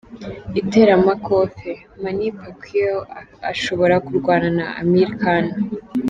Iteramakofe: 0.61 1.71
Manny 2.01 2.21
Pacquiao 2.39 2.99
ashobora 3.51 3.95
kurwana 4.05 4.47
na 4.57 4.65
Amir 4.81 5.09
Khan. 5.21 5.45